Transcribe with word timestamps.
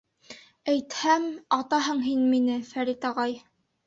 —Әйтһәм, 0.71 1.27
атаһың 1.57 2.01
һин 2.05 2.23
мине, 2.31 2.57
Фәрит 2.71 3.07
ағай. 3.11 3.37